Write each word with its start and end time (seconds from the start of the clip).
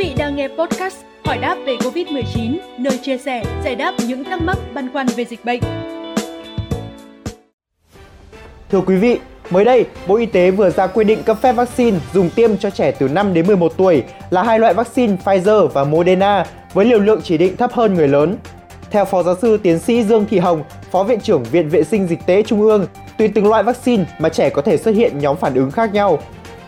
vị 0.00 0.14
đang 0.18 0.36
nghe 0.36 0.48
podcast 0.48 0.96
Hỏi 1.24 1.38
đáp 1.38 1.56
về 1.66 1.76
Covid-19, 1.76 2.56
nơi 2.78 2.98
chia 3.02 3.18
sẻ, 3.18 3.44
giải 3.64 3.76
đáp 3.76 3.94
những 4.06 4.24
thắc 4.24 4.42
mắc 4.42 4.58
băn 4.74 4.92
khoăn 4.92 5.06
về 5.06 5.24
dịch 5.24 5.44
bệnh. 5.44 5.60
Thưa 8.70 8.80
quý 8.80 8.96
vị, 8.96 9.18
mới 9.50 9.64
đây, 9.64 9.86
Bộ 10.06 10.16
Y 10.16 10.26
tế 10.26 10.50
vừa 10.50 10.70
ra 10.70 10.86
quy 10.86 11.04
định 11.04 11.22
cấp 11.22 11.38
phép 11.42 11.52
vaccine 11.52 11.98
dùng 12.14 12.30
tiêm 12.30 12.56
cho 12.56 12.70
trẻ 12.70 12.90
từ 12.90 13.08
5 13.08 13.34
đến 13.34 13.46
11 13.46 13.72
tuổi 13.76 14.02
là 14.30 14.42
hai 14.42 14.58
loại 14.58 14.74
vaccine 14.74 15.16
Pfizer 15.24 15.68
và 15.68 15.84
Moderna 15.84 16.46
với 16.74 16.84
liều 16.84 16.98
lượng 16.98 17.20
chỉ 17.24 17.38
định 17.38 17.56
thấp 17.56 17.72
hơn 17.72 17.94
người 17.94 18.08
lớn. 18.08 18.36
Theo 18.90 19.04
Phó 19.04 19.22
Giáo 19.22 19.34
sư 19.42 19.56
Tiến 19.62 19.78
sĩ 19.78 20.02
Dương 20.02 20.26
Thị 20.30 20.38
Hồng, 20.38 20.62
Phó 20.90 21.04
Viện 21.04 21.20
trưởng 21.20 21.42
Viện 21.42 21.68
Vệ 21.68 21.84
sinh 21.84 22.06
Dịch 22.06 22.26
tế 22.26 22.42
Trung 22.42 22.60
ương, 22.60 22.86
tùy 23.18 23.28
từng 23.34 23.48
loại 23.48 23.62
vaccine 23.62 24.04
mà 24.18 24.28
trẻ 24.28 24.50
có 24.50 24.62
thể 24.62 24.76
xuất 24.76 24.94
hiện 24.94 25.18
nhóm 25.18 25.36
phản 25.36 25.54
ứng 25.54 25.70
khác 25.70 25.94
nhau. 25.94 26.18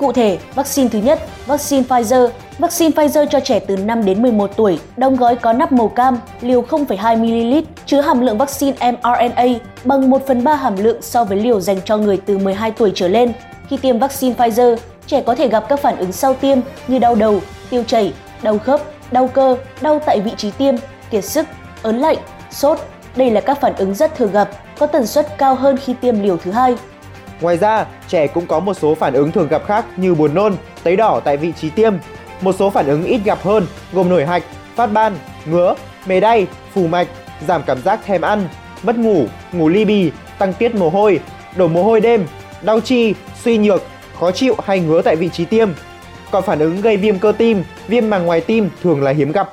Cụ 0.02 0.12
thể, 0.12 0.38
vaccine 0.54 0.88
thứ 0.88 0.98
nhất, 0.98 1.20
vaccine 1.46 1.82
Pfizer. 1.88 2.28
Vaccine 2.58 2.90
Pfizer 2.90 3.26
cho 3.26 3.40
trẻ 3.40 3.58
từ 3.58 3.76
5 3.76 4.04
đến 4.04 4.22
11 4.22 4.50
tuổi, 4.56 4.79
đóng 4.96 5.16
gói 5.16 5.36
có 5.36 5.52
nắp 5.52 5.72
màu 5.72 5.88
cam, 5.88 6.18
liều 6.40 6.62
0,2ml, 6.62 7.62
chứa 7.86 8.00
hàm 8.00 8.20
lượng 8.20 8.38
vaccine 8.38 8.93
mRNA 8.93 9.44
bằng 9.84 10.10
1 10.10 10.26
phần 10.26 10.44
3 10.44 10.54
hàm 10.54 10.76
lượng 10.76 11.02
so 11.02 11.24
với 11.24 11.38
liều 11.38 11.60
dành 11.60 11.76
cho 11.84 11.96
người 11.96 12.16
từ 12.16 12.38
12 12.38 12.70
tuổi 12.70 12.93
trở 12.94 13.08
lên. 13.08 13.32
Khi 13.68 13.76
tiêm 13.76 13.98
vaccine 13.98 14.34
Pfizer, 14.34 14.76
trẻ 15.07 15.22
có 15.26 15.34
thể 15.34 15.48
gặp 15.48 15.64
các 15.68 15.80
phản 15.80 15.96
ứng 15.96 16.12
sau 16.12 16.34
tiêm 16.34 16.58
như 16.88 16.98
đau 16.98 17.14
đầu, 17.14 17.40
tiêu 17.71 17.84
chảy, 17.86 18.12
đau 18.43 18.58
khớp, 18.58 18.80
đau 19.12 19.29
cơ, 19.29 19.57
đau 19.80 20.00
tại 20.07 20.21
vị 20.21 20.30
trí 20.36 20.50
tiêm, 20.50 20.74
kiệt 21.10 21.24
sức, 21.24 21.46
ớn 21.82 21.98
lạnh, 21.98 22.18
sốt. 22.50 22.79
Đây 23.16 23.30
là 23.30 23.40
các 23.40 23.60
phản 23.60 23.76
ứng 23.76 23.94
rất 23.94 24.14
thường 24.16 24.32
gặp, 24.32 24.50
có 24.79 24.86
tần 24.86 25.07
suất 25.07 25.38
cao 25.38 25.54
hơn 25.54 25.76
khi 25.76 25.94
tiêm 26.00 26.22
liều 26.22 26.36
thứ 26.36 26.50
hai. 26.50 26.76
Ngoài 27.42 27.56
ra, 27.56 27.86
trẻ 28.08 28.26
cũng 28.26 28.46
có 28.46 28.60
một 28.60 28.74
số 28.74 28.94
phản 28.94 29.12
ứng 29.12 29.32
thường 29.32 29.48
gặp 29.48 29.62
khác 29.66 29.84
như 29.96 30.14
buồn 30.14 30.34
nôn, 30.34 30.56
tấy 30.82 30.96
đỏ 30.96 31.20
tại 31.24 31.36
vị 31.36 31.52
trí 31.60 31.70
tiêm. 31.70 31.94
Một 32.41 32.55
số 32.58 32.70
phản 32.70 32.86
ứng 32.86 33.05
ít 33.05 33.20
gặp 33.24 33.38
hơn 33.42 33.66
gồm 33.92 34.08
nổi 34.08 34.27
hạch, 34.27 34.42
phát 34.74 34.86
ban, 34.86 35.16
ngứa, 35.46 35.74
mề 36.06 36.20
đay, 36.20 36.46
phù 36.74 36.86
mạch, 36.86 37.08
giảm 37.46 37.62
cảm 37.66 37.82
giác 37.82 38.00
thèm 38.06 38.20
ăn, 38.20 38.48
mất 38.82 38.98
ngủ, 38.98 39.24
ngủ 39.52 39.68
ly 39.68 39.84
bì, 39.84 40.10
tăng 40.38 40.52
tiết 40.52 40.74
mồ 40.74 40.88
hôi, 40.88 41.20
đổ 41.56 41.68
mồ 41.68 41.82
hôi 41.82 42.00
đêm, 42.00 42.26
đau 42.62 42.80
chi, 42.80 43.14
suy 43.42 43.58
nhược, 43.58 43.82
khó 44.20 44.30
chịu 44.30 44.54
hay 44.64 44.80
ngứa 44.80 45.02
tại 45.02 45.16
vị 45.16 45.28
trí 45.28 45.44
tiêm. 45.44 45.68
Còn 46.30 46.42
phản 46.42 46.58
ứng 46.58 46.80
gây 46.80 46.96
viêm 46.96 47.18
cơ 47.18 47.32
tim, 47.38 47.64
viêm 47.88 48.10
màng 48.10 48.27
ngoài 48.27 48.40
tim 48.40 48.70
thường 48.82 49.02
là 49.02 49.10
hiếm 49.10 49.32
gặp. 49.32 49.52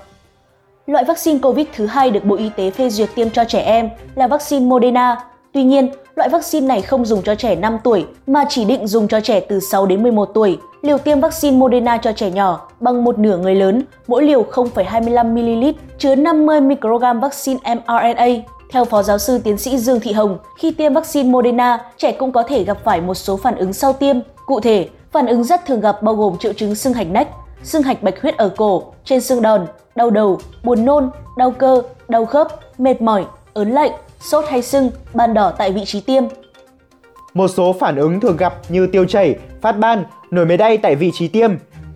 Loại 0.87 1.03
vaccine 1.07 1.39
COVID 1.39 1.67
thứ 1.75 1.85
hai 1.85 2.09
được 2.09 2.25
Bộ 2.25 2.35
Y 2.35 2.49
tế 2.55 2.71
phê 2.71 2.89
duyệt 2.89 3.09
tiêm 3.15 3.29
cho 3.29 3.43
trẻ 3.43 3.59
em 3.59 3.89
là 4.15 4.27
vaccine 4.27 4.65
Moderna. 4.65 5.17
Tuy 5.53 5.63
nhiên, 5.63 5.89
loại 6.19 6.29
vaccine 6.29 6.67
này 6.67 6.81
không 6.81 7.05
dùng 7.05 7.21
cho 7.23 7.35
trẻ 7.35 7.55
5 7.55 7.77
tuổi 7.83 8.05
mà 8.27 8.45
chỉ 8.49 8.65
định 8.65 8.87
dùng 8.87 9.07
cho 9.07 9.19
trẻ 9.19 9.39
từ 9.39 9.59
6 9.59 9.85
đến 9.85 10.03
11 10.03 10.25
tuổi. 10.25 10.57
Liều 10.81 10.97
tiêm 10.97 11.19
vaccine 11.19 11.57
Moderna 11.57 11.97
cho 11.97 12.11
trẻ 12.11 12.31
nhỏ 12.31 12.69
bằng 12.79 13.03
một 13.03 13.19
nửa 13.19 13.37
người 13.37 13.55
lớn, 13.55 13.83
mỗi 14.07 14.23
liều 14.23 14.43
0,25ml 14.43 15.73
chứa 15.97 16.15
50 16.15 16.61
microgram 16.61 17.19
vaccine 17.19 17.59
mRNA. 17.75 18.25
Theo 18.71 18.85
Phó 18.85 19.03
Giáo 19.03 19.17
sư 19.17 19.39
Tiến 19.43 19.57
sĩ 19.57 19.77
Dương 19.77 19.99
Thị 19.99 20.11
Hồng, 20.11 20.37
khi 20.57 20.71
tiêm 20.71 20.93
vaccine 20.93 21.29
Moderna, 21.29 21.85
trẻ 21.97 22.11
cũng 22.11 22.31
có 22.31 22.43
thể 22.43 22.63
gặp 22.63 22.77
phải 22.83 23.01
một 23.01 23.15
số 23.15 23.37
phản 23.37 23.55
ứng 23.55 23.73
sau 23.73 23.93
tiêm. 23.93 24.15
Cụ 24.45 24.59
thể, 24.59 24.89
phản 25.11 25.27
ứng 25.27 25.43
rất 25.43 25.65
thường 25.65 25.81
gặp 25.81 26.01
bao 26.01 26.15
gồm 26.15 26.37
triệu 26.37 26.53
chứng 26.53 26.75
sưng 26.75 26.93
hạch 26.93 27.07
nách, 27.07 27.27
sưng 27.63 27.83
hạch 27.83 28.03
bạch 28.03 28.21
huyết 28.21 28.37
ở 28.37 28.49
cổ, 28.49 28.83
trên 29.05 29.21
xương 29.21 29.41
đòn, 29.41 29.67
đau 29.95 30.09
đầu, 30.09 30.39
buồn 30.63 30.85
nôn, 30.85 31.09
đau 31.37 31.51
cơ, 31.51 31.81
đau 32.07 32.25
khớp, 32.25 32.47
mệt 32.77 33.01
mỏi, 33.01 33.25
ớn 33.53 33.71
lạnh, 33.71 33.91
sốt 34.19 34.45
hay 34.49 34.61
sưng, 34.61 34.91
ban 35.13 35.33
đỏ 35.33 35.51
tại 35.57 35.71
vị 35.71 35.85
trí 35.85 36.01
tiêm. 36.01 36.23
Một 37.33 37.47
số 37.47 37.75
phản 37.79 37.95
ứng 37.95 38.19
thường 38.19 38.37
gặp 38.37 38.53
như 38.69 38.87
tiêu 38.87 39.05
chảy, 39.05 39.35
phát 39.61 39.71
ban, 39.71 40.03
nổi 40.31 40.45
mề 40.45 40.57
đay 40.57 40.77
tại 40.77 40.95
vị 40.95 41.11
trí 41.13 41.27
tiêm. 41.27 41.51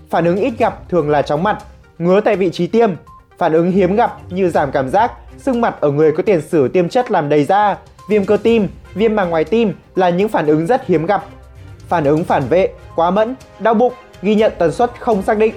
Phản 0.09 0.25
ứng 0.25 0.37
ít 0.37 0.53
gặp 0.57 0.89
thường 0.89 1.09
là 1.09 1.21
chóng 1.21 1.43
mặt, 1.43 1.63
ngứa 1.97 2.21
tại 2.21 2.35
vị 2.35 2.49
trí 2.49 2.67
tiêm. 2.67 2.91
Phản 3.37 3.53
ứng 3.53 3.71
hiếm 3.71 3.95
gặp 3.95 4.17
như 4.29 4.49
giảm 4.49 4.71
cảm 4.71 4.89
giác, 4.89 5.11
sưng 5.37 5.61
mặt 5.61 5.75
ở 5.79 5.91
người 5.91 6.11
có 6.11 6.23
tiền 6.23 6.41
sử 6.41 6.67
tiêm 6.67 6.89
chất 6.89 7.11
làm 7.11 7.29
đầy 7.29 7.43
da, 7.43 7.77
viêm 8.09 8.25
cơ 8.25 8.37
tim, 8.43 8.67
viêm 8.93 9.15
màng 9.15 9.29
ngoài 9.29 9.43
tim 9.43 9.73
là 9.95 10.09
những 10.09 10.29
phản 10.29 10.47
ứng 10.47 10.65
rất 10.65 10.87
hiếm 10.87 11.05
gặp. 11.05 11.25
Phản 11.87 12.03
ứng 12.03 12.23
phản 12.23 12.43
vệ, 12.49 12.69
quá 12.95 13.11
mẫn, 13.11 13.35
đau 13.59 13.73
bụng 13.73 13.93
ghi 14.21 14.35
nhận 14.35 14.53
tần 14.57 14.71
suất 14.71 14.91
không 14.99 15.21
xác 15.21 15.37
định. 15.37 15.53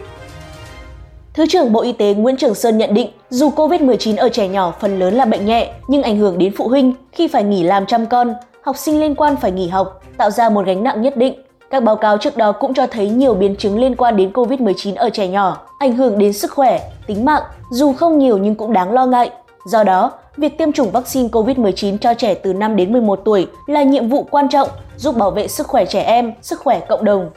Thứ 1.37 1.47
trưởng 1.47 1.73
Bộ 1.73 1.83
Y 1.83 1.93
tế 1.93 2.15
Nguyễn 2.15 2.37
Trường 2.37 2.55
Sơn 2.55 2.79
nhận 2.79 2.95
định, 2.95 3.09
dù 3.31 3.51
COVID-19 3.51 4.17
ở 4.17 4.29
trẻ 4.29 4.49
nhỏ 4.49 4.75
phần 4.81 4.99
lớn 4.99 5.15
là 5.15 5.25
bệnh 5.25 5.47
nhẹ, 5.47 5.73
nhưng 5.89 6.03
ảnh 6.03 6.17
hưởng 6.19 6.39
đến 6.39 6.53
phụ 6.57 6.69
huynh 6.69 6.93
khi 7.13 7.29
phải 7.29 7.45
nghỉ 7.45 7.63
làm 7.63 7.87
chăm 7.87 8.07
con, 8.07 8.35
học 8.63 8.77
sinh 8.77 9.01
liên 9.01 9.15
quan 9.15 9.37
phải 9.37 9.51
nghỉ 9.53 9.69
học, 9.69 10.03
tạo 10.17 10.31
ra 10.31 10.49
một 10.49 10.67
gánh 10.67 10.83
nặng 10.83 11.03
nhất 11.03 11.17
định. 11.17 11.35
Các 11.71 11.83
báo 11.83 11.97
cáo 11.97 12.19
trước 12.19 12.37
đó 12.37 12.53
cũng 12.53 12.75
cho 12.75 12.87
thấy 12.87 13.09
nhiều 13.09 13.35
biến 13.35 13.57
chứng 13.57 13.81
liên 13.81 13.97
quan 13.97 14.17
đến 14.17 14.31
COVID-19 14.33 14.97
ở 14.97 15.11
trẻ 15.11 15.29
nhỏ, 15.29 15.67
ảnh 15.79 15.97
hưởng 15.97 16.19
đến 16.19 16.33
sức 16.33 16.53
khỏe, 16.53 16.91
tính 17.07 17.25
mạng, 17.25 17.43
dù 17.71 17.93
không 17.93 18.19
nhiều 18.19 18.39
nhưng 18.39 18.55
cũng 18.55 18.73
đáng 18.73 18.93
lo 18.93 19.07
ngại. 19.07 19.31
Do 19.67 19.85
đó, 19.85 20.13
việc 20.37 20.59
tiêm 20.59 20.73
chủng 20.73 20.91
vaccine 20.91 21.29
COVID-19 21.29 21.99
cho 21.99 22.15
trẻ 22.15 22.35
từ 22.35 22.53
5 22.53 22.77
đến 22.77 22.93
11 22.93 23.21
tuổi 23.25 23.47
là 23.67 23.83
nhiệm 23.83 24.09
vụ 24.09 24.27
quan 24.31 24.49
trọng 24.49 24.69
giúp 24.97 25.17
bảo 25.17 25.31
vệ 25.31 25.49
sức 25.49 25.67
khỏe 25.67 25.85
trẻ 25.87 26.03
em, 26.03 26.33
sức 26.43 26.61
khỏe 26.61 26.81
cộng 26.89 27.05
đồng. 27.05 27.31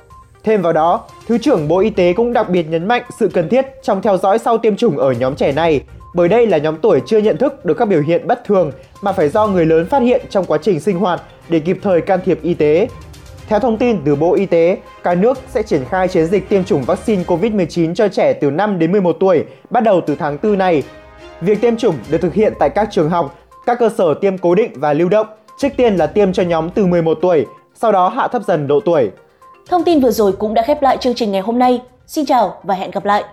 Thêm 0.44 0.62
vào 0.62 0.74
đó, 0.74 1.04
Thứ 1.28 1.38
trưởng 1.38 1.68
Bộ 1.68 1.80
Y 1.80 1.90
tế 1.90 2.14
cũng 2.14 2.34
đặc 2.34 2.50
biệt 2.50 2.64
nhấn 2.70 2.88
mạnh 2.88 3.04
sự 3.20 3.30
cần 3.34 3.50
thiết 3.50 3.66
trong 3.84 4.02
theo 4.02 4.18
dõi 4.18 4.40
sau 4.40 4.58
tiêm 4.58 4.76
chủng 4.76 4.98
ở 4.98 5.12
nhóm 5.12 5.36
trẻ 5.36 5.52
này, 5.52 5.82
bởi 6.16 6.28
đây 6.30 6.48
là 6.48 6.58
nhóm 6.58 6.76
tuổi 6.82 7.02
chưa 7.06 7.18
nhận 7.18 7.38
thức 7.38 7.66
được 7.66 7.74
các 7.74 7.86
biểu 7.86 8.02
hiện 8.02 8.28
bất 8.28 8.44
thường 8.46 8.72
mà 9.02 9.12
phải 9.12 9.30
do 9.30 9.48
người 9.48 9.66
lớn 9.66 9.86
phát 9.86 10.02
hiện 10.02 10.22
trong 10.30 10.46
quá 10.46 10.58
trình 10.62 10.80
sinh 10.80 11.00
hoạt 11.00 11.22
để 11.50 11.60
kịp 11.60 11.78
thời 11.82 12.02
can 12.02 12.20
thiệp 12.26 12.40
y 12.42 12.54
tế. 12.54 12.88
Theo 13.48 13.60
thông 13.60 13.78
tin 13.78 14.02
từ 14.06 14.16
Bộ 14.16 14.34
Y 14.34 14.46
tế, 14.46 14.78
cả 15.04 15.16
nước 15.16 15.40
sẽ 15.50 15.64
triển 15.64 15.86
khai 15.86 16.08
chiến 16.08 16.26
dịch 16.26 16.50
tiêm 16.50 16.64
chủng 16.64 16.84
vaccine 16.84 17.24
COVID-19 17.24 17.94
cho 17.94 18.08
trẻ 18.08 18.34
từ 18.34 18.52
5 18.52 18.80
đến 18.80 18.92
11 18.92 19.18
tuổi 19.20 19.46
bắt 19.70 19.84
đầu 19.84 20.02
từ 20.08 20.16
tháng 20.16 20.38
4 20.44 20.58
này. 20.58 20.84
Việc 21.42 21.62
tiêm 21.62 21.78
chủng 21.78 21.96
được 22.10 22.18
thực 22.18 22.34
hiện 22.34 22.54
tại 22.60 22.70
các 22.70 22.88
trường 22.92 23.10
học, 23.10 23.36
các 23.66 23.80
cơ 23.80 23.90
sở 23.98 24.14
tiêm 24.14 24.38
cố 24.38 24.56
định 24.56 24.72
và 24.76 24.94
lưu 24.94 25.10
động. 25.10 25.28
Trước 25.58 25.70
tiên 25.78 25.96
là 25.96 26.08
tiêm 26.08 26.34
cho 26.34 26.44
nhóm 26.44 26.70
từ 26.70 26.86
11 26.86 27.18
tuổi, 27.22 27.46
sau 27.76 27.92
đó 27.92 28.10
hạ 28.10 28.28
thấp 28.28 28.42
dần 28.48 28.68
độ 28.68 28.80
tuổi. 28.80 29.12
Thông 29.70 29.84
tin 29.84 30.00
vừa 30.00 30.12
rồi 30.12 30.32
cũng 30.32 30.54
đã 30.54 30.62
khép 30.62 30.82
lại 30.82 30.98
chương 30.98 31.16
trình 31.16 31.32
ngày 31.32 31.42
hôm 31.42 31.60
nay. 31.60 31.82
Xin 32.08 32.26
chào 32.26 32.58
và 32.64 32.76
hẹn 32.76 32.92
gặp 32.92 33.06
lại! 33.06 33.24